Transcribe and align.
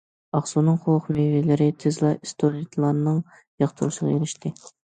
ئاقسۇنىڭ 0.37 0.79
قۇرۇق 0.85 1.09
مېۋىلىرى 1.17 1.67
تېزلا 1.83 2.13
ئىستۇدېنتلارنىڭ 2.15 3.23
ياقتۇرۇشىغا 3.67 4.17
ئېرىشتى. 4.17 4.57